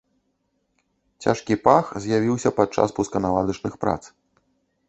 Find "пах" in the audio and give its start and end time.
1.67-1.93